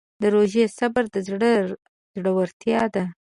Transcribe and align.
د 0.21 0.23
روژې 0.33 0.65
صبر 0.77 1.03
د 1.13 1.15
زړه 1.27 1.51
زړورتیا 2.13 2.81
ده. 2.93 3.03